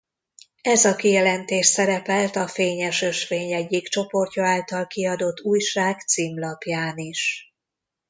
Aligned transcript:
Ez 0.61 0.85
a 0.85 0.95
kijelentés 0.95 1.65
szerepelt 1.65 2.35
a 2.35 2.47
Fényes 2.47 3.01
Ösvény 3.01 3.53
egyik 3.53 3.87
csoportja 3.87 4.45
által 4.45 4.87
kiadott 4.87 5.39
újság 5.39 5.99
címlapján 5.99 6.97
is. 6.97 7.53